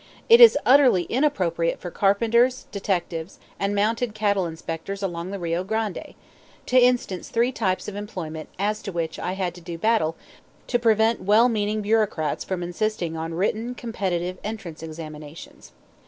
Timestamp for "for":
1.79-1.91